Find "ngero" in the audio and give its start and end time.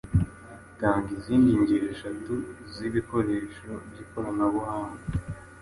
1.61-1.85